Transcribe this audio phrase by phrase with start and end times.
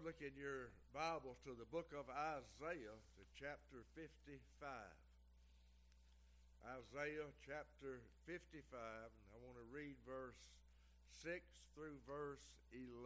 [0.00, 4.40] would look in your Bibles to the book of Isaiah, to chapter 55.
[6.64, 10.40] Isaiah chapter 55, and I want to read verse
[11.20, 11.44] 6
[11.76, 12.40] through verse
[12.72, 12.96] 11.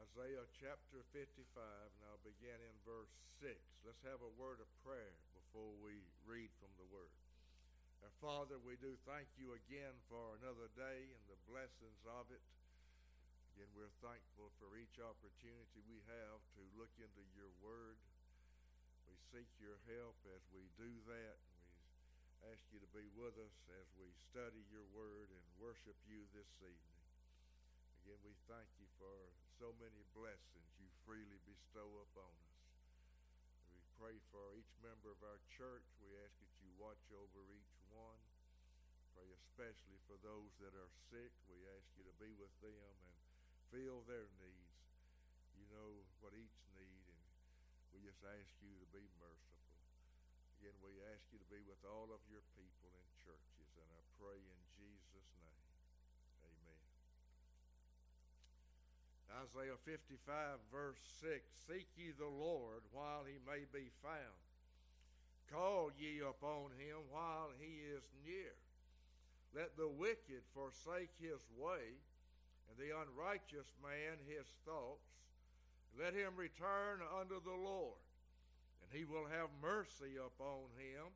[0.00, 3.12] Isaiah chapter 55, and I'll begin in verse
[3.44, 3.52] 6.
[3.84, 7.12] Let's have a word of prayer before we read from the word.
[8.00, 12.40] Our Father, we do thank you again for another day and the blessings of it.
[13.60, 18.00] Again, we're thankful for each opportunity we have to look into your word.
[19.04, 21.36] We seek your help as we do that.
[22.40, 26.24] We ask you to be with us as we study your word and worship you
[26.32, 27.04] this evening.
[28.00, 29.12] Again, we thank you for
[29.60, 32.64] so many blessings you freely bestow upon us.
[33.76, 35.84] We pray for each member of our church.
[36.00, 38.24] We ask that you watch over each one.
[39.12, 41.28] Pray especially for those that are sick.
[41.52, 42.72] We ask you to be with them
[43.04, 43.29] and
[43.70, 44.76] fill their needs.
[45.54, 47.22] You know what each need, and
[47.94, 49.78] we just ask you to be merciful.
[50.58, 54.02] Again, we ask you to be with all of your people in churches, and I
[54.18, 55.66] pray in Jesus' name.
[56.44, 56.80] Amen.
[59.46, 60.18] Isaiah 55,
[60.68, 64.42] verse 6 Seek ye the Lord while he may be found.
[65.48, 68.54] Call ye upon him while he is near.
[69.54, 71.98] Let the wicked forsake his way,
[72.70, 75.10] and the unrighteous man his thoughts.
[75.98, 77.98] Let him return unto the Lord,
[78.78, 81.10] and he will have mercy upon him,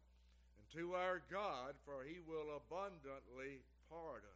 [0.58, 4.34] and to our God, for he will abundantly pardon.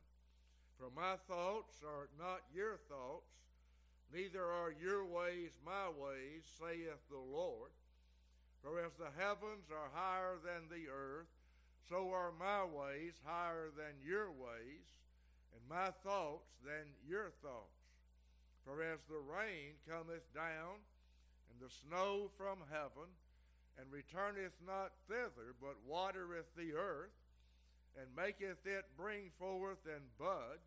[0.78, 3.34] For my thoughts are not your thoughts,
[4.14, 7.74] neither are your ways my ways, saith the Lord.
[8.62, 11.26] For as the heavens are higher than the earth,
[11.88, 14.27] so are my ways higher than your
[15.54, 17.78] and my thoughts than your thoughts.
[18.64, 20.80] For as the rain cometh down,
[21.50, 23.08] and the snow from heaven,
[23.78, 27.14] and returneth not thither, but watereth the earth,
[27.96, 30.58] and maketh it bring forth and bud,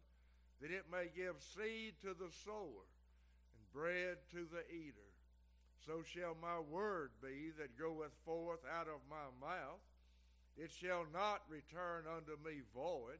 [0.61, 2.85] that it may give seed to the sower,
[3.53, 5.11] and bread to the eater.
[5.85, 9.81] So shall my word be that goeth forth out of my mouth.
[10.57, 13.17] It shall not return unto me void,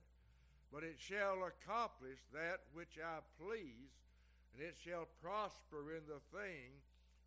[0.72, 3.92] but it shall accomplish that which I please,
[4.56, 6.80] and it shall prosper in the thing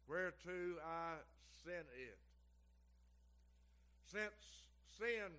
[0.09, 1.21] whereto I
[1.65, 2.19] sent it.
[4.09, 4.69] Since
[4.99, 5.33] sin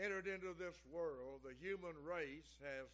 [0.00, 2.88] entered into this world, the human race has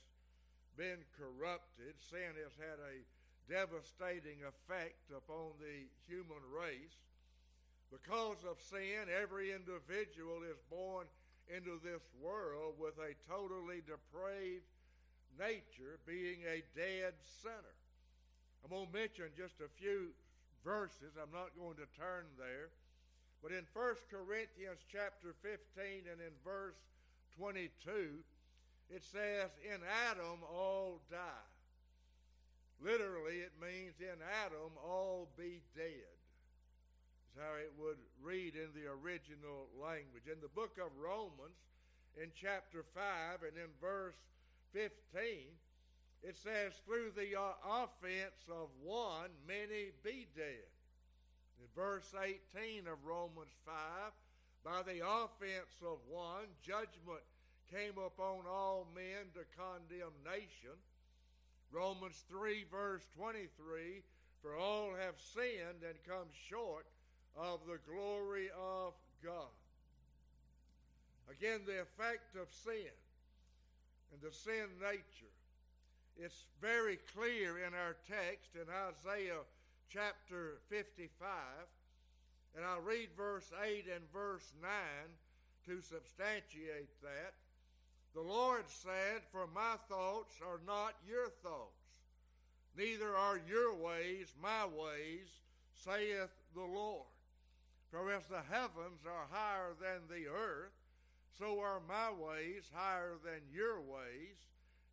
[0.77, 1.95] been corrupted.
[2.11, 3.05] Sin has had a
[3.49, 7.01] devastating effect upon the human race.
[7.91, 11.07] Because of sin, every individual is born
[11.55, 14.69] into this world with a totally depraved
[15.39, 17.77] nature, being a dead sinner.
[18.65, 20.11] I'm going to mention just a few
[20.65, 21.17] verses.
[21.17, 22.69] I'm not going to turn there.
[23.43, 26.77] But in 1 Corinthians chapter 15 and in verse
[27.39, 27.71] 22,
[28.91, 29.79] it says, In
[30.11, 31.49] Adam all die.
[32.83, 36.18] Literally, it means in Adam all be dead
[37.39, 40.27] how it would read in the original language.
[40.27, 41.55] In the book of Romans,
[42.19, 44.19] in chapter 5 and in verse
[44.75, 44.91] 15,
[46.23, 50.67] it says, Through the uh, offense of one, many be dead.
[51.63, 53.75] In verse 18 of Romans 5,
[54.65, 57.23] by the offense of one, judgment
[57.71, 60.75] came upon all men to condemnation.
[61.71, 64.03] Romans 3, verse 23,
[64.43, 66.87] for all have sinned and come short
[67.39, 68.93] of the glory of
[69.25, 69.55] God.
[71.31, 72.91] Again, the effect of sin
[74.13, 75.35] and the sin nature.
[76.17, 79.47] It's very clear in our text in Isaiah
[79.93, 81.29] chapter 55.
[82.57, 84.71] And I'll read verse 8 and verse 9
[85.67, 87.35] to substantiate that.
[88.15, 91.79] The Lord said, For my thoughts are not your thoughts,
[92.77, 95.29] neither are your ways my ways,
[95.85, 97.07] saith the Lord.
[97.91, 100.73] For as the heavens are higher than the earth,
[101.39, 104.37] so are my ways higher than your ways,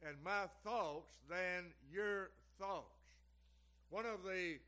[0.07, 2.86] and my thoughts than your thoughts.
[3.89, 4.59] One of the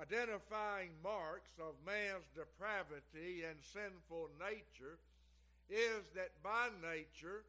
[0.00, 4.98] identifying marks of man's depravity and sinful nature
[5.68, 7.44] is that by nature,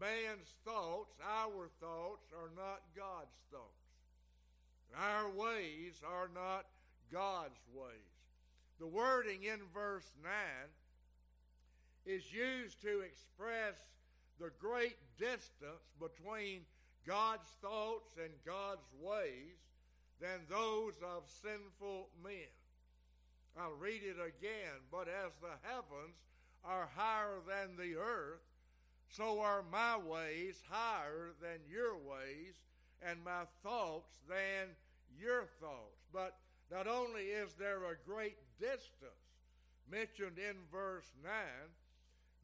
[0.00, 3.82] man's thoughts, our thoughts, are not God's thoughts.
[4.98, 6.66] Our ways are not
[7.10, 8.21] God's ways.
[8.82, 10.32] The wording in verse 9
[12.04, 13.76] is used to express
[14.40, 16.62] the great distance between
[17.06, 19.54] God's thoughts and God's ways
[20.20, 22.50] than those of sinful men.
[23.56, 24.82] I'll read it again.
[24.90, 26.18] But as the heavens
[26.64, 28.42] are higher than the earth,
[29.08, 32.56] so are my ways higher than your ways,
[33.00, 34.70] and my thoughts than
[35.16, 36.02] your thoughts.
[36.12, 36.34] But
[36.68, 39.26] not only is there a great distance
[39.90, 41.32] mentioned in verse 9,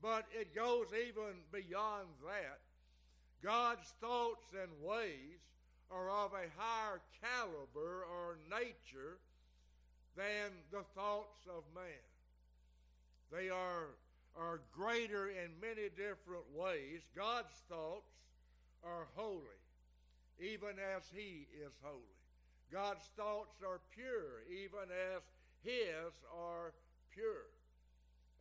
[0.03, 2.59] but it goes even beyond that.
[3.43, 5.39] God's thoughts and ways
[5.91, 9.19] are of a higher caliber or nature
[10.17, 12.09] than the thoughts of man.
[13.31, 13.95] They are,
[14.37, 17.03] are greater in many different ways.
[17.15, 18.11] God's thoughts
[18.85, 19.63] are holy,
[20.41, 22.03] even as He is holy.
[22.73, 25.23] God's thoughts are pure, even as
[25.63, 26.73] His are
[27.13, 27.51] pure.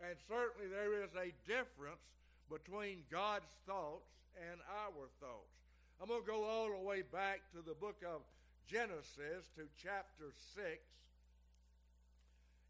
[0.02, 2.04] And certainly there is a difference
[2.50, 5.58] between God's thoughts and our thoughts.
[6.02, 8.22] I'm going to go all the way back to the book of
[8.70, 10.66] Genesis to chapter 6.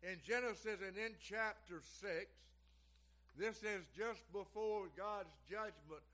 [0.03, 2.25] In Genesis and in chapter 6,
[3.38, 6.05] this is just before God's judgment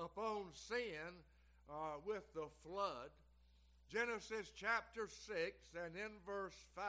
[0.00, 1.12] upon sin
[1.68, 3.10] uh, with the flood.
[3.90, 5.28] Genesis chapter 6
[5.84, 6.84] and in verse 5.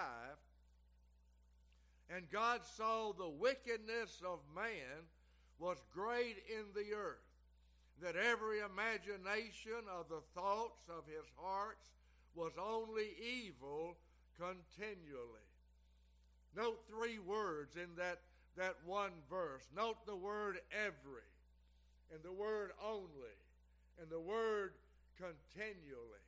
[2.09, 5.07] And God saw the wickedness of man
[5.59, 7.23] was great in the earth
[8.01, 11.91] that every imagination of the thoughts of his hearts
[12.35, 13.95] was only evil
[14.38, 15.47] continually.
[16.55, 18.19] Note three words in that,
[18.57, 19.63] that one verse.
[19.75, 21.27] Note the word every,
[22.13, 23.38] and the word only,
[24.01, 24.73] and the word
[25.17, 26.23] continually.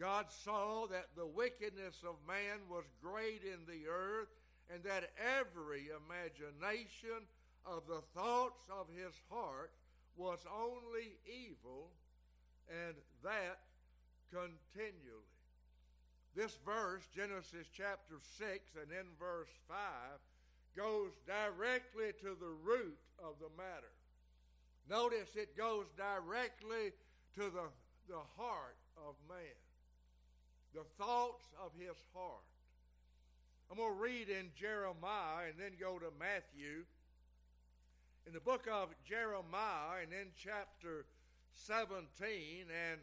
[0.00, 4.28] God saw that the wickedness of man was great in the earth,
[4.72, 7.26] and that every imagination
[7.66, 9.70] of the thoughts of his heart
[10.16, 11.90] was only evil,
[12.68, 13.58] and that
[14.30, 15.30] continually.
[16.34, 18.50] This verse, Genesis chapter 6
[18.80, 19.78] and in verse 5,
[20.76, 23.94] goes directly to the root of the matter.
[24.90, 26.90] Notice it goes directly
[27.36, 27.70] to the,
[28.08, 29.54] the heart of man,
[30.74, 32.42] the thoughts of his heart.
[33.70, 36.84] I'm going to read in Jeremiah and then go to Matthew
[38.26, 41.06] in the book of Jeremiah and in chapter
[41.54, 42.00] 17
[42.68, 43.00] and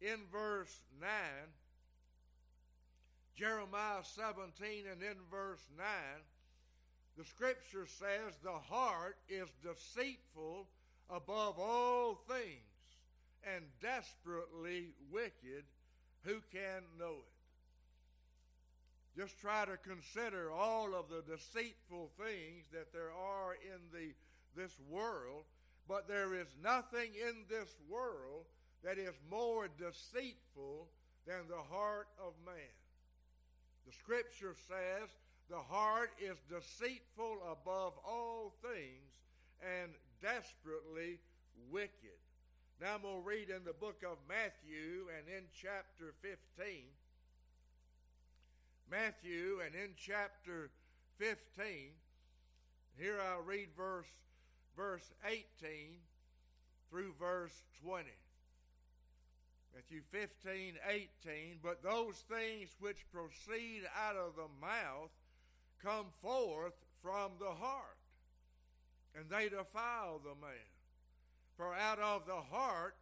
[0.00, 1.10] in verse 9,
[3.36, 5.86] Jeremiah 17 and in verse 9,
[7.18, 10.66] the scripture says, The heart is deceitful
[11.10, 12.60] above all things
[13.44, 15.64] and desperately wicked.
[16.24, 17.40] Who can know it?
[19.20, 24.14] Just try to consider all of the deceitful things that there are in the
[24.56, 25.44] this world,
[25.88, 28.44] but there is nothing in this world
[28.84, 30.88] that is more deceitful
[31.26, 32.74] than the heart of man.
[33.86, 35.08] The scripture says
[35.48, 39.10] the heart is deceitful above all things
[39.62, 41.18] and desperately
[41.70, 42.19] wicked.
[42.80, 46.80] Now I'm going to read in the book of Matthew and in chapter 15.
[48.90, 50.70] Matthew and in chapter
[51.18, 51.36] 15.
[52.96, 54.06] Here I'll read verse
[54.76, 55.42] verse 18
[56.88, 57.52] through verse
[57.84, 58.08] 20.
[59.74, 61.58] Matthew 15, 18.
[61.62, 65.10] But those things which proceed out of the mouth
[65.84, 66.72] come forth
[67.02, 67.98] from the heart,
[69.14, 70.79] and they defile the man.
[71.60, 72.96] For out of the heart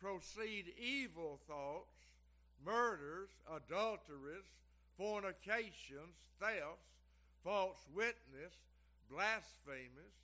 [0.00, 1.94] proceed evil thoughts,
[2.66, 4.50] murders, adulteries,
[4.98, 6.90] fornications, thefts,
[7.44, 8.50] false witness,
[9.08, 10.18] blasphemies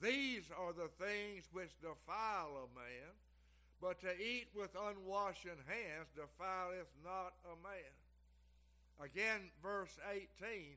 [0.00, 3.12] these are the things which defile a man,
[3.82, 7.94] but to eat with unwashen hands defileth not a man.
[8.98, 10.74] Again, verse 18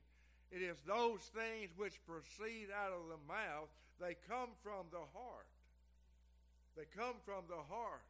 [0.52, 3.66] it is those things which proceed out of the mouth,
[3.98, 5.48] they come from the heart.
[6.76, 8.04] They come from the heart.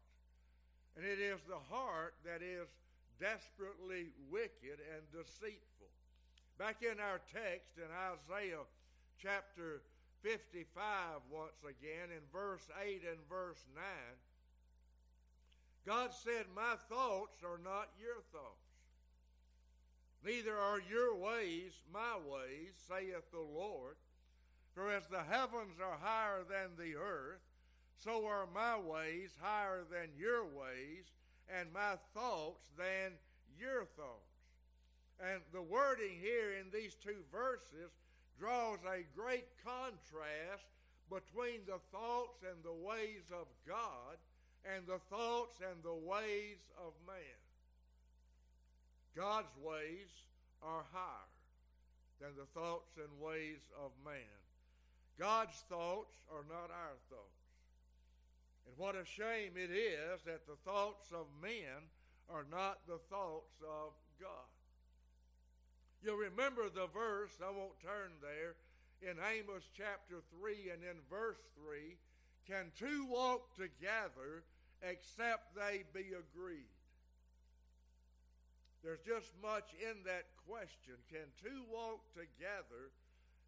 [0.96, 2.68] And it is the heart that is
[3.20, 5.90] desperately wicked and deceitful.
[6.58, 8.62] Back in our text in Isaiah
[9.20, 9.82] chapter
[10.22, 10.66] 55
[11.30, 13.84] once again in verse 8 and verse 9.
[15.86, 18.72] God said, My thoughts are not your thoughts,
[20.24, 23.96] neither are your ways my ways, saith the Lord.
[24.74, 27.42] For as the heavens are higher than the earth,
[27.98, 31.04] so are my ways higher than your ways,
[31.48, 33.12] and my thoughts than
[33.58, 34.34] your thoughts.
[35.20, 37.92] And the wording here in these two verses
[38.38, 40.66] draws a great contrast
[41.08, 44.18] between the thoughts and the ways of God
[44.64, 47.40] and the thoughts and the ways of man.
[49.16, 50.10] God's ways
[50.62, 51.30] are higher
[52.20, 54.40] than the thoughts and ways of man.
[55.18, 57.43] God's thoughts are not our thoughts.
[58.66, 61.88] And what a shame it is that the thoughts of men
[62.28, 64.48] are not the thoughts of God.
[66.02, 68.56] You'll remember the verse, I won't turn there,
[69.00, 71.96] in Amos chapter 3 and in verse 3
[72.46, 74.44] Can two walk together
[74.82, 76.72] except they be agreed?
[78.82, 81.00] There's just much in that question.
[81.08, 82.92] Can two walk together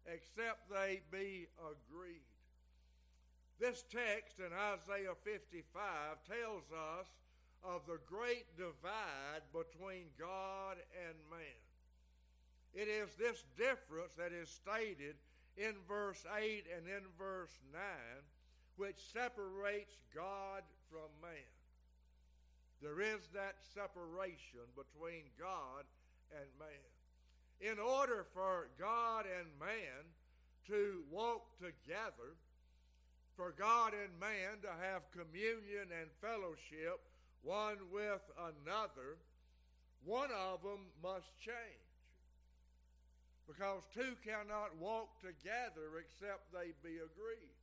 [0.05, 2.25] except they be agreed?
[3.59, 5.65] This text in Isaiah 55
[6.29, 7.07] tells us
[7.63, 11.61] of the great divide between God and man.
[12.73, 15.15] It is this difference that is stated
[15.57, 17.81] in verse 8 and in verse 9
[18.75, 20.61] which separates God
[20.91, 21.49] from man.
[22.81, 25.83] There is that separation between God
[26.31, 26.91] and man.
[27.59, 30.05] In order for God and man
[30.67, 32.37] to walk together,
[33.37, 36.99] for God and man to have communion and fellowship
[37.45, 39.21] one with another,
[40.03, 41.85] one of them must change.
[43.47, 47.55] Because two cannot walk together except they be agreed.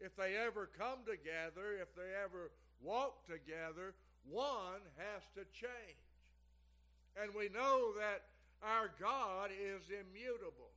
[0.00, 2.50] If they ever come together, if they ever
[2.82, 3.94] walk together,
[4.28, 6.04] one has to change.
[7.22, 8.26] And we know that
[8.62, 10.74] our God is immutable.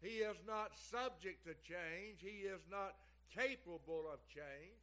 [0.00, 2.20] He is not subject to change.
[2.20, 2.94] He is not
[3.34, 4.80] capable of change.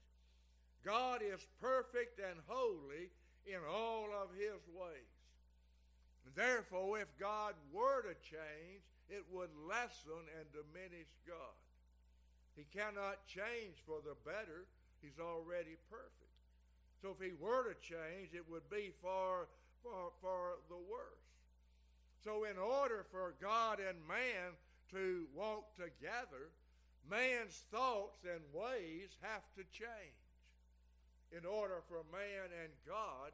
[0.83, 3.09] God is perfect and holy
[3.45, 5.13] in all of his ways.
[6.35, 11.55] Therefore, if God were to change, it would lessen and diminish God.
[12.55, 14.65] He cannot change for the better.
[15.01, 16.27] He's already perfect.
[17.01, 19.47] So if he were to change, it would be for,
[19.83, 21.27] for, for the worse.
[22.23, 24.57] So, in order for God and man
[24.91, 26.49] to walk together,
[27.09, 30.27] man's thoughts and ways have to change
[31.31, 33.31] in order for man and God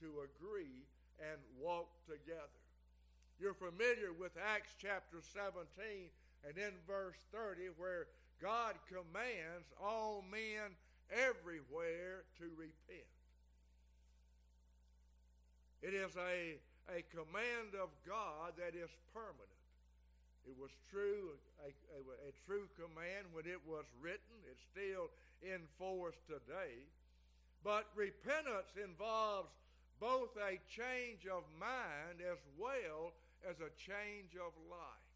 [0.00, 0.86] to agree
[1.20, 2.60] and walk together.
[3.38, 5.64] You're familiar with Acts chapter 17
[6.48, 8.06] and in verse 30 where
[8.40, 10.76] God commands all men
[11.10, 13.10] everywhere to repent.
[15.82, 16.56] It is a,
[16.90, 19.55] a command of God that is permanent.
[20.46, 22.00] It was true, a, a,
[22.30, 24.38] a true command when it was written.
[24.46, 25.10] It's still
[25.42, 26.86] in force today.
[27.64, 29.50] But repentance involves
[29.98, 33.10] both a change of mind as well
[33.42, 35.10] as a change of life.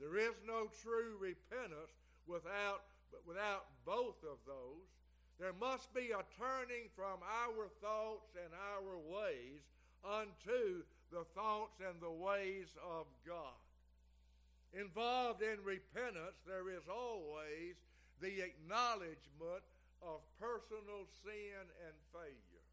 [0.00, 1.94] There is no true repentance
[2.26, 2.82] without,
[3.26, 4.90] without both of those.
[5.38, 9.62] There must be a turning from our thoughts and our ways
[10.02, 13.54] unto the thoughts and the ways of God.
[14.72, 17.74] Involved in repentance, there is always
[18.22, 19.66] the acknowledgement
[19.98, 22.66] of personal sin and failure.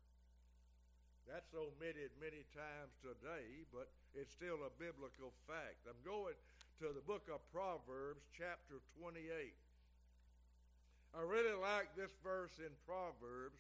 [1.28, 5.84] That's omitted many times today, but it's still a biblical fact.
[5.90, 6.38] I'm going
[6.80, 9.26] to the book of Proverbs, chapter 28.
[11.18, 13.60] I really like this verse in Proverbs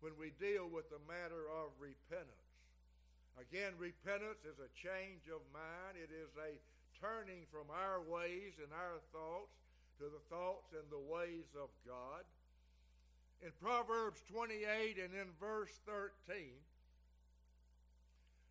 [0.00, 2.50] when we deal with the matter of repentance.
[3.36, 6.58] Again, repentance is a change of mind, it is a
[7.04, 9.52] turning from our ways and our thoughts
[9.98, 12.24] to the thoughts and the ways of God.
[13.44, 16.48] In Proverbs 28 and in verse 13,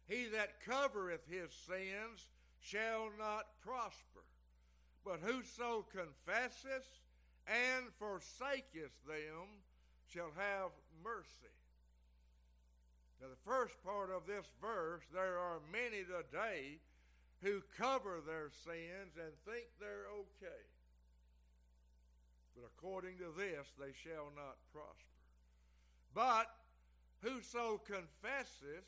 [0.08, 2.30] he that covereth his sins
[2.62, 4.22] shall not prosper,
[5.04, 6.86] but whoso confesseth
[7.48, 9.50] and forsaketh them
[10.14, 10.70] shall have
[11.04, 11.58] mercy.
[13.20, 16.78] Now, the first part of this verse, there are many today
[17.44, 20.64] who cover their sins and think they're okay.
[22.56, 25.20] But according to this, they shall not prosper.
[26.16, 26.48] But
[27.22, 28.88] whoso confesseth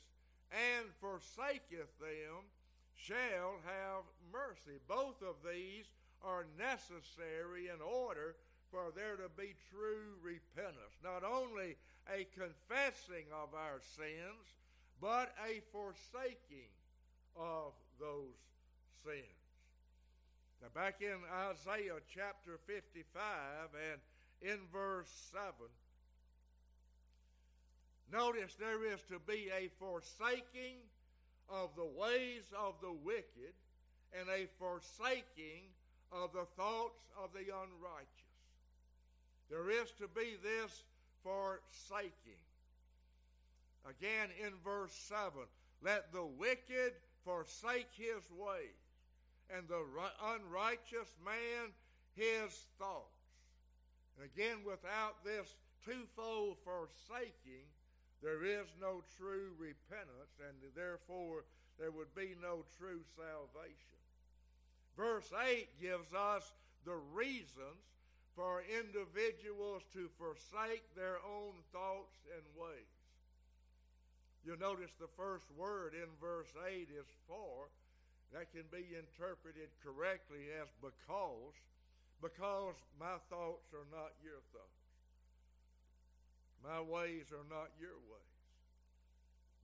[0.52, 2.48] and forsaketh them
[2.96, 4.80] shall have mercy.
[4.88, 5.86] Both of these
[6.24, 8.36] are necessary in order
[8.72, 10.96] for there to be true repentance.
[11.04, 11.76] Not only
[12.08, 14.48] a confessing of our sins,
[15.02, 16.72] but a forsaking
[17.36, 18.36] of those
[19.04, 19.46] sins.
[20.62, 21.18] Now, back in
[21.52, 23.06] Isaiah chapter 55
[23.92, 24.02] and
[24.42, 25.44] in verse 7,
[28.12, 30.78] notice there is to be a forsaking
[31.50, 33.54] of the ways of the wicked
[34.18, 35.70] and a forsaking
[36.12, 38.25] of the thoughts of the unrighteous.
[39.50, 40.84] There is to be this
[41.24, 42.42] forsaking.
[43.88, 45.32] Again in verse 7
[45.84, 46.94] Let the wicked
[47.25, 48.79] forsake his ways,
[49.50, 49.84] and the
[50.24, 51.74] unrighteous man
[52.15, 53.20] his thoughts.
[54.15, 57.67] And again, without this twofold forsaking,
[58.24, 61.44] there is no true repentance, and therefore
[61.77, 64.00] there would be no true salvation.
[64.96, 66.53] Verse 8 gives us
[66.86, 67.84] the reasons
[68.36, 72.95] for individuals to forsake their own thoughts and ways.
[74.46, 77.74] You'll notice the first word in verse 8 is for.
[78.30, 81.58] That can be interpreted correctly as because,
[82.22, 84.86] because my thoughts are not your thoughts.
[86.62, 88.42] My ways are not your ways.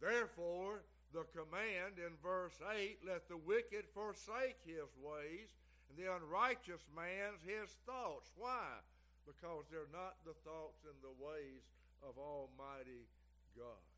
[0.02, 0.82] Therefore,
[1.14, 5.54] the command in verse 8 let the wicked forsake his ways
[5.90, 8.34] and the unrighteous man's his thoughts.
[8.34, 8.82] Why?
[9.30, 11.62] Because they're not the thoughts and the ways
[12.02, 13.06] of Almighty
[13.54, 13.91] God.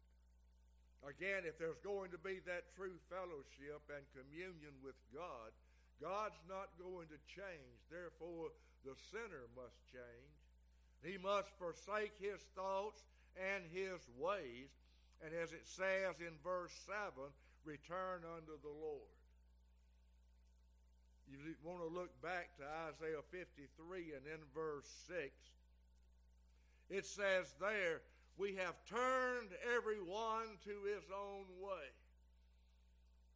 [1.03, 5.51] Again, if there's going to be that true fellowship and communion with God,
[5.99, 7.79] God's not going to change.
[7.91, 8.55] Therefore,
[8.87, 10.35] the sinner must change.
[11.03, 13.03] He must forsake his thoughts
[13.35, 14.71] and his ways.
[15.19, 17.27] And as it says in verse 7,
[17.67, 19.11] return unto the Lord.
[21.27, 25.31] You want to look back to Isaiah 53 and in verse 6.
[26.89, 28.01] It says there,
[28.37, 31.87] We have turned everyone to his own way.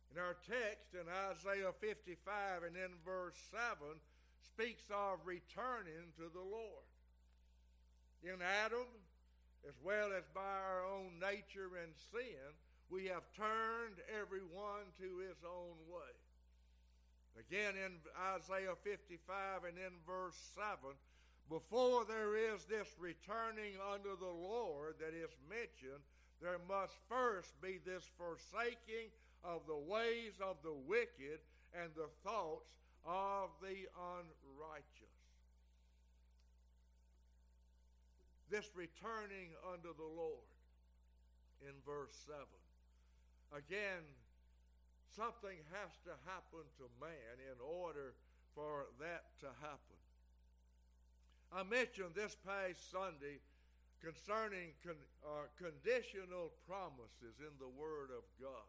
[0.10, 3.78] And our text in Isaiah 55 and in verse 7
[4.42, 6.88] speaks of returning to the Lord.
[8.24, 8.88] In Adam,
[9.68, 12.50] as well as by our own nature and sin,
[12.90, 16.14] we have turned everyone to his own way.
[17.38, 17.94] Again, in
[18.34, 20.96] Isaiah 55 and in verse 7,
[21.50, 26.04] before there is this returning unto the Lord that is mentioned,
[26.42, 29.10] there must first be this forsaking
[29.44, 31.40] of the ways of the wicked
[31.74, 32.70] and the thoughts
[33.06, 35.18] of the unrighteous.
[38.50, 40.48] This returning unto the Lord
[41.62, 42.44] in verse 7.
[43.56, 44.04] Again,
[45.18, 48.14] Something has to happen to man in order
[48.54, 49.97] for that to happen.
[51.54, 53.40] I mentioned this past Sunday
[54.02, 58.68] concerning con, uh, conditional promises in the Word of God.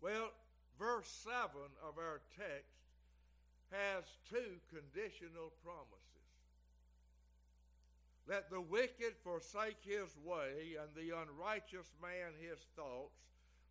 [0.00, 0.32] Well,
[0.78, 2.74] verse 7 of our text
[3.70, 6.04] has two conditional promises.
[8.26, 13.20] Let the wicked forsake his way, and the unrighteous man his thoughts,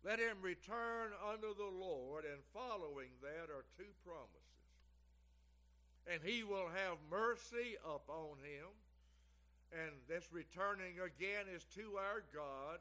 [0.04, 4.53] let him return unto the Lord, and following that are two promises.
[6.10, 8.68] And he will have mercy upon him.
[9.72, 12.78] And this returning again is to our God.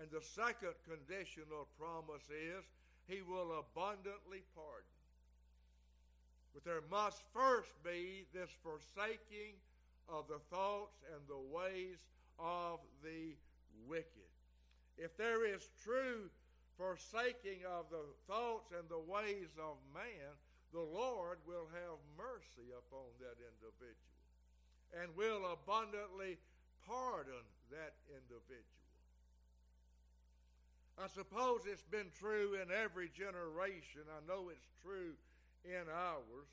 [0.00, 2.64] And the second conditional promise is
[3.08, 4.98] he will abundantly pardon.
[6.54, 9.56] But there must first be this forsaking
[10.08, 11.98] of the thoughts and the ways
[12.38, 13.34] of the
[13.88, 14.30] wicked.
[14.96, 16.30] If there is true
[16.76, 20.34] forsaking of the thoughts and the ways of man,
[20.72, 24.16] the Lord will have mercy upon that individual
[24.96, 26.38] and will abundantly
[26.86, 28.84] pardon that individual.
[30.98, 34.02] I suppose it's been true in every generation.
[34.08, 35.14] I know it's true
[35.64, 36.50] in ours.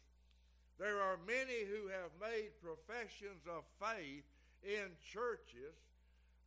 [0.77, 4.27] There are many who have made professions of faith
[4.61, 5.73] in churches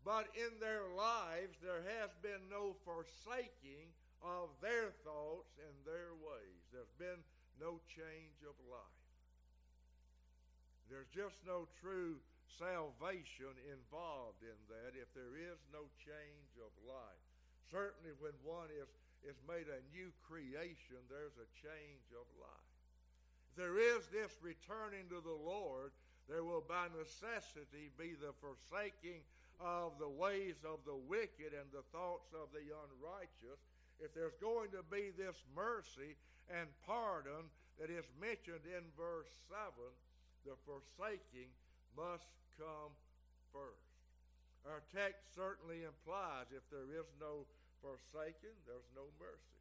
[0.09, 3.93] but in their lives there has been no forsaking
[4.25, 6.65] of their thoughts and their ways.
[6.73, 7.21] There's been
[7.61, 8.99] no change of life.
[10.89, 12.17] There's just no true
[12.57, 17.23] salvation involved in that if there is no change of life.
[17.69, 18.89] Certainly, when one is,
[19.21, 22.73] is made a new creation, there's a change of life.
[23.53, 25.93] If there is this returning to the Lord,
[26.25, 29.21] there will by necessity be the forsaking
[29.61, 33.61] of the ways of the wicked and the thoughts of the unrighteous,
[34.01, 36.17] if there's going to be this mercy
[36.49, 39.71] and pardon that is mentioned in verse 7,
[40.45, 41.53] the forsaking
[41.95, 42.93] must come
[43.53, 43.89] first.
[44.67, 47.47] Our text certainly implies if there is no
[47.81, 49.57] forsaking, there's no mercy.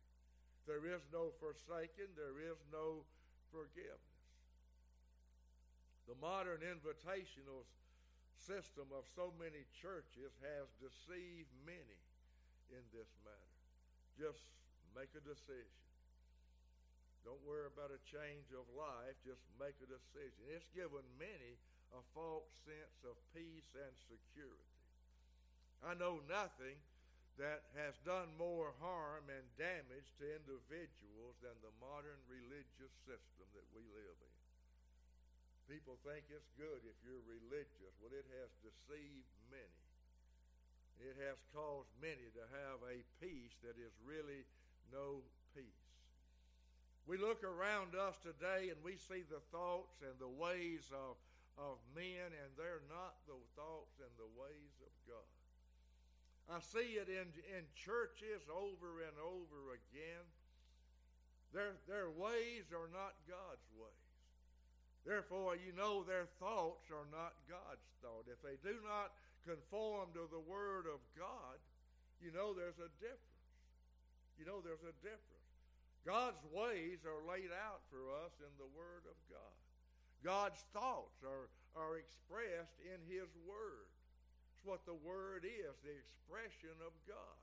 [0.59, 3.05] If there is no forsaking, there is no
[3.53, 4.17] forgiveness.
[6.09, 7.69] The modern invitationals
[8.39, 11.99] system of so many churches has deceived many
[12.71, 13.53] in this matter.
[14.15, 14.43] Just
[14.95, 15.86] make a decision.
[17.27, 19.19] Don't worry about a change of life.
[19.27, 20.47] Just make a decision.
[20.47, 21.59] It's given many
[21.91, 24.71] a false sense of peace and security.
[25.83, 26.79] I know nothing
[27.35, 33.67] that has done more harm and damage to individuals than the modern religious system that
[33.75, 34.35] we live in.
[35.67, 37.91] People think it's good if you're religious.
[37.99, 39.83] Well, it has deceived many.
[41.03, 44.47] It has caused many to have a peace that is really
[44.95, 45.86] no peace.
[47.07, 51.15] We look around us today and we see the thoughts and the ways of,
[51.55, 55.31] of men, and they're not the thoughts and the ways of God.
[56.51, 60.23] I see it in, in churches over and over again.
[61.55, 64.07] Their, their ways are not God's ways.
[65.07, 68.27] Therefore, you know their thoughts are not God's thought.
[68.27, 69.15] If they do not
[69.47, 71.55] conform to the Word of God,
[72.19, 73.47] you know there's a difference.
[74.35, 75.36] You know there's a difference.
[76.07, 79.55] God's ways are laid out for us in the Word of God.
[80.23, 83.91] God's thoughts are, are expressed in His Word.
[84.55, 87.39] It's what the Word is, the expression of God.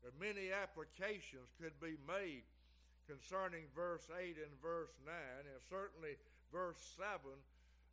[0.00, 2.48] There are many applications could be made
[3.04, 6.16] concerning verse 8 and verse 9, and certainly
[6.48, 7.20] verse 7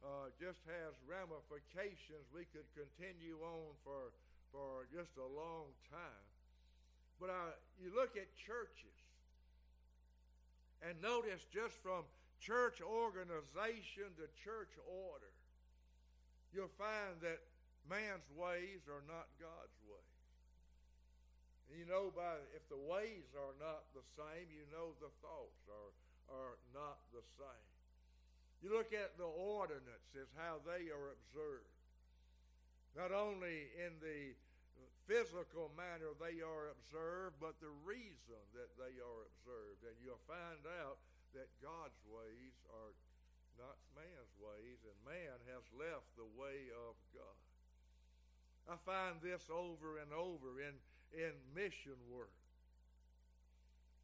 [0.08, 4.16] uh, just has ramifications we could continue on for,
[4.56, 6.33] for just a long time.
[7.20, 8.98] But uh, you look at churches
[10.84, 12.04] and notice just from
[12.44, 15.32] church organization to church order,
[16.52, 17.40] you'll find that
[17.88, 20.20] man's ways are not God's ways.
[21.72, 25.64] And you know by if the ways are not the same, you know the thoughts
[25.72, 25.92] are,
[26.30, 27.70] are not the same.
[28.60, 31.68] You look at the ordinances, how they are observed.
[32.96, 34.38] Not only in the
[35.08, 39.84] physical manner they are observed, but the reason that they are observed.
[39.84, 41.02] And you'll find out
[41.36, 42.94] that God's ways are
[43.60, 47.38] not man's ways, and man has left the way of God.
[48.66, 50.74] I find this over and over in,
[51.12, 52.34] in mission work.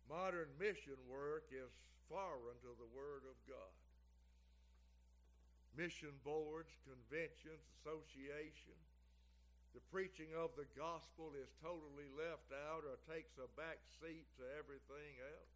[0.10, 1.70] Modern mission work is
[2.10, 3.74] foreign to the Word of God.
[5.78, 8.89] Mission boards, conventions, associations,
[9.78, 14.46] the preaching of the gospel is totally left out or takes a back seat to
[14.58, 15.56] everything else.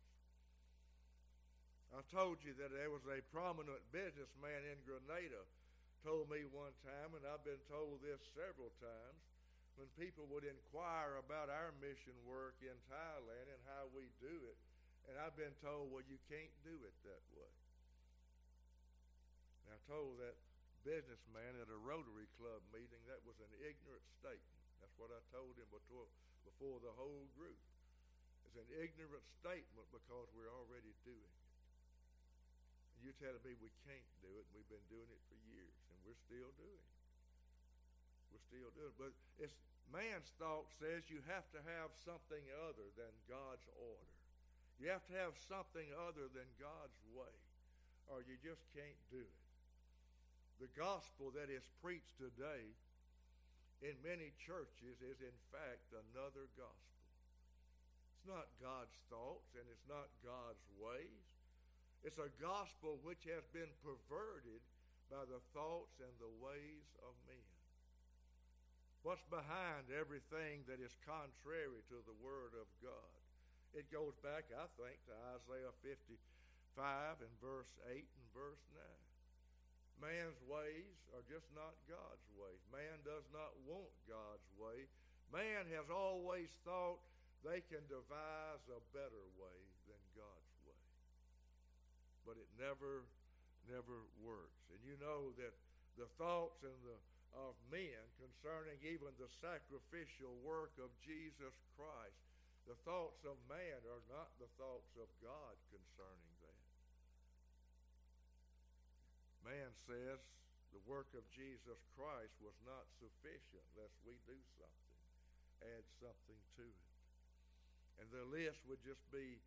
[1.93, 5.45] I told you that there was a prominent businessman in Grenada
[6.03, 9.19] told me one time, and I've been told this several times,
[9.79, 14.59] when people would inquire about our mission work in Thailand and how we do it,
[15.07, 17.53] and I've been told, well, you can't do it that way.
[19.63, 20.35] And I told that
[20.83, 24.59] businessman at a Rotary Club meeting that was an ignorant statement.
[24.83, 26.07] That's what I told him before,
[26.43, 27.59] before the whole group.
[28.43, 31.43] It's an ignorant statement because we're already doing it.
[33.03, 34.47] You're telling me we can't do it.
[34.55, 36.93] We've been doing it for years, and we're still doing it.
[38.31, 38.99] We're still doing it.
[38.99, 39.11] But
[39.43, 39.55] it's
[39.91, 44.11] man's thought says you have to have something other than God's order.
[44.79, 47.33] You have to have something other than God's way,
[48.07, 49.39] or you just can't do it.
[50.61, 52.73] The gospel that is preached today
[53.83, 57.03] in many churches is, in fact, another gospel.
[58.15, 61.27] It's not God's thoughts and it's not God's ways.
[62.07, 64.63] It's a gospel which has been perverted
[65.11, 67.47] by the thoughts and the ways of men.
[69.03, 73.19] What's behind everything that is contrary to the Word of God?
[73.75, 78.79] It goes back, I think, to Isaiah 55 and verse 8 and verse 9.
[80.01, 82.61] Man's ways are just not God's ways.
[82.73, 84.89] Man does not want God's way.
[85.29, 87.01] Man has always thought
[87.41, 90.83] they can devise a better way than God's way.
[92.23, 93.03] but it never,
[93.67, 94.63] never works.
[94.71, 95.51] And you know that
[95.99, 96.97] the thoughts and the
[97.33, 102.21] of men concerning even the sacrificial work of Jesus Christ,
[102.69, 106.32] the thoughts of man are not the thoughts of God concerning
[109.43, 110.19] Man says
[110.71, 114.89] the work of Jesus Christ was not sufficient lest we do something,
[115.61, 116.89] add something to it.
[118.01, 119.37] And the list would just be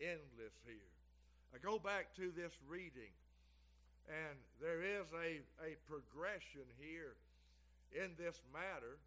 [0.00, 0.92] endless here.
[1.54, 3.12] I go back to this reading,
[4.08, 7.14] and there is a, a progression here
[7.92, 8.98] in this matter.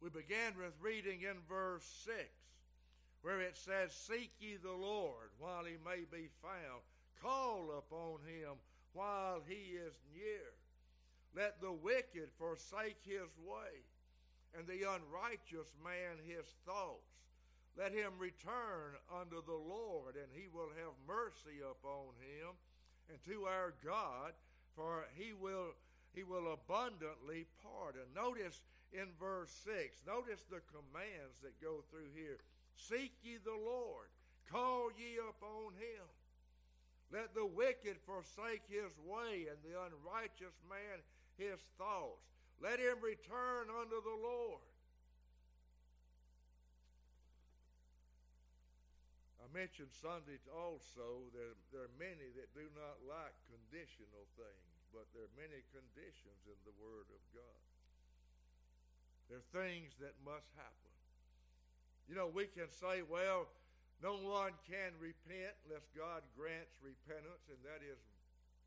[0.00, 2.14] We began with reading in verse 6,
[3.22, 6.84] where it says, Seek ye the Lord while he may be found,
[7.22, 7.73] call
[8.94, 10.54] while he is near.
[11.36, 13.82] Let the wicked forsake his way,
[14.56, 17.10] and the unrighteous man his thoughts.
[17.76, 22.54] Let him return unto the Lord, and he will have mercy upon him,
[23.10, 24.32] and to our God,
[24.76, 25.74] for he will
[26.14, 28.06] he will abundantly pardon.
[28.14, 29.98] Notice in verse 6.
[30.06, 32.38] Notice the commands that go through here.
[32.76, 34.06] Seek ye the Lord,
[34.46, 36.06] call ye upon him.
[37.12, 41.00] Let the wicked forsake his way, and the unrighteous man
[41.36, 42.22] his thoughts.
[42.62, 44.62] Let him return unto the Lord.
[49.42, 55.06] I mentioned Sunday also that there are many that do not like conditional things, but
[55.14, 57.62] there are many conditions in the Word of God.
[59.30, 60.92] There are things that must happen.
[62.08, 63.48] You know, we can say, well,
[64.04, 67.96] no one can repent unless God grants repentance, and that is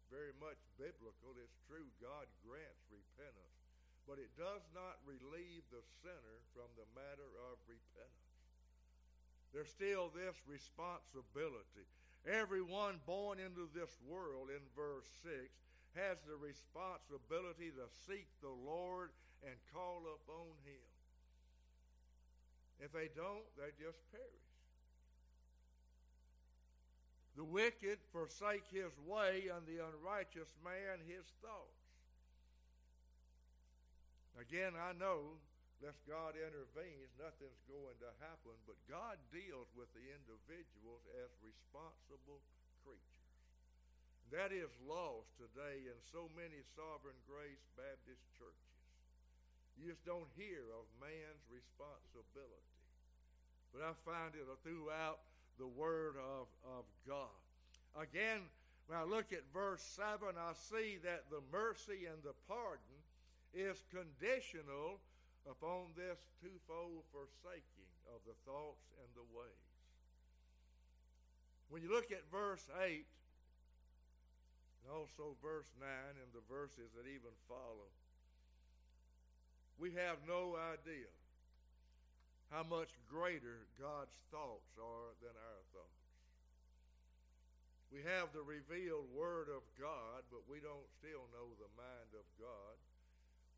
[0.09, 1.37] very much biblical.
[1.37, 3.53] It's true, God grants repentance.
[4.09, 8.33] But it does not relieve the sinner from the matter of repentance.
[9.53, 11.85] There's still this responsibility.
[12.25, 15.37] Everyone born into this world, in verse 6,
[16.01, 19.13] has the responsibility to seek the Lord
[19.45, 20.89] and call upon Him.
[22.81, 24.46] If they don't, they just perish.
[27.37, 31.85] The wicked forsake his way, and the unrighteous man his thoughts.
[34.41, 35.37] Again, I know
[35.85, 38.57] lest God intervenes, nothing's going to happen.
[38.65, 42.41] But God deals with the individuals as responsible
[42.81, 43.29] creatures.
[44.33, 48.81] That is lost today in so many sovereign grace Baptist churches.
[49.77, 52.73] You just don't hear of man's responsibility.
[53.69, 55.21] But I find it throughout
[55.57, 57.33] the Word of, of God.
[57.97, 58.41] Again,
[58.87, 62.97] when I look at verse 7, I see that the mercy and the pardon
[63.53, 65.01] is conditional
[65.49, 69.71] upon this twofold forsaking of the thoughts and the ways.
[71.69, 73.03] When you look at verse 8,
[74.87, 77.91] and also verse 9 and the verses that even follow,
[79.75, 81.11] we have no idea
[82.51, 86.07] how much greater God's thoughts are than our thoughts.
[87.91, 92.27] We have the revealed Word of God, but we don't still know the mind of
[92.35, 92.75] God.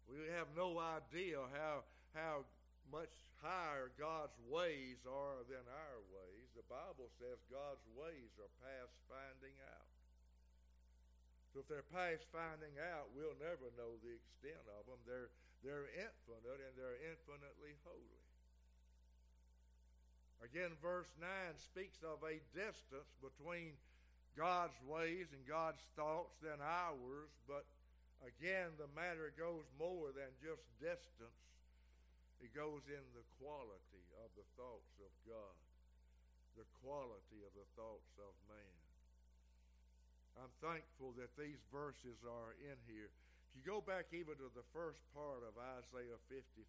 [0.06, 2.45] We have no idea how, how
[2.89, 6.49] much higher God's ways are than our ways.
[6.54, 9.89] The Bible says God's ways are past finding out.
[11.54, 15.02] So if they're past finding out, we'll never know the extent of them.
[15.10, 15.34] They're,
[15.65, 18.29] they're infinite and they're infinitely holy.
[20.43, 21.28] Again, verse 9
[21.60, 23.75] speaks of a distance between
[24.38, 27.65] God's ways and God's thoughts than ours, but
[28.19, 31.39] Again, the matter goes more than just distance.
[32.43, 35.56] It goes in the quality of the thoughts of God,
[36.56, 38.80] the quality of the thoughts of man.
[40.39, 43.12] I'm thankful that these verses are in here.
[43.52, 46.63] If you go back even to the first part of Isaiah 55,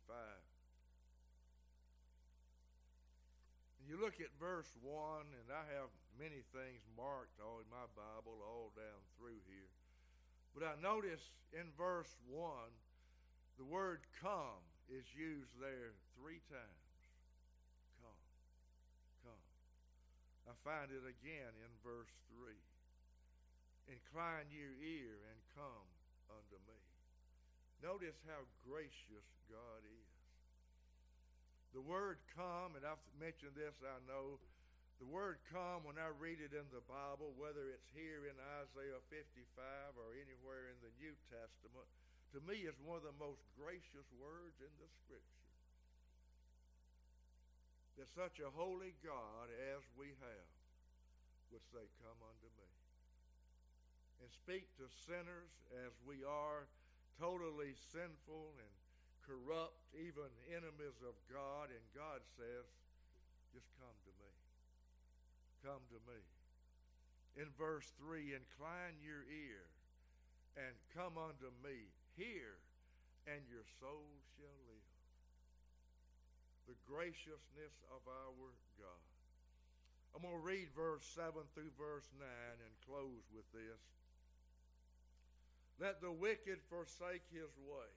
[3.91, 4.95] you look at verse 1,
[5.35, 9.67] and I have many things marked all in my Bible all down through here.
[10.55, 12.71] But I notice in verse 1,
[13.59, 16.87] the word come is used there three times.
[17.99, 18.23] Come,
[19.27, 19.43] come.
[20.47, 22.55] I find it again in verse 3.
[23.91, 25.87] Incline your ear and come
[26.31, 26.79] unto me.
[27.83, 30.10] Notice how gracious God is.
[31.71, 34.43] The word come, and I've mentioned this, I know,
[34.99, 39.01] the word come, when I read it in the Bible, whether it's here in Isaiah
[39.09, 41.89] 55 or anywhere in the New Testament,
[42.35, 45.47] to me is one of the most gracious words in the Scripture.
[47.99, 50.51] That such a holy God as we have
[51.51, 52.71] would say, Come unto me.
[54.23, 55.53] And speak to sinners
[55.87, 56.69] as we are,
[57.19, 58.73] totally sinful and
[59.31, 62.67] corrupt, even enemies of God, and God says,
[63.55, 64.31] Just come to me
[65.61, 66.21] come to me.
[67.37, 69.69] In verse 3, incline your ear
[70.57, 71.93] and come unto me.
[72.17, 72.59] Hear,
[73.29, 74.91] and your soul shall live.
[76.69, 78.33] The graciousness of our
[78.79, 79.05] God.
[80.11, 83.83] I'm going to read verse 7 through verse 9 and close with this.
[85.79, 87.89] Let the wicked forsake his way,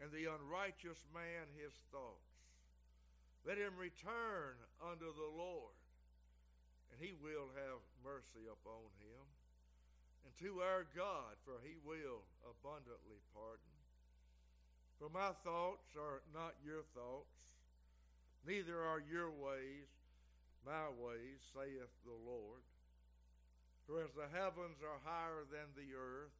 [0.00, 2.32] and the unrighteous man his thoughts.
[3.46, 5.76] Let him return unto the Lord
[6.90, 9.24] and he will have mercy upon him.
[10.26, 13.76] And to our God, for he will abundantly pardon.
[14.98, 17.36] For my thoughts are not your thoughts,
[18.46, 19.86] neither are your ways
[20.66, 22.66] my ways, saith the Lord.
[23.86, 26.34] For as the heavens are higher than the earth,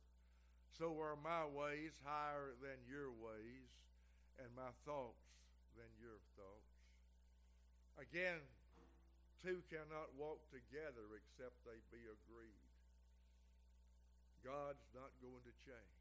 [0.75, 3.71] so are my ways higher than your ways,
[4.43, 5.23] and my thoughts
[5.79, 6.73] than your thoughts.
[7.97, 8.43] Again,
[9.41, 12.65] two cannot walk together except they be agreed.
[14.45, 16.01] God's not going to change.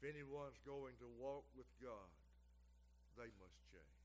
[0.00, 2.10] If anyone's going to walk with God,
[3.16, 3.95] they must change.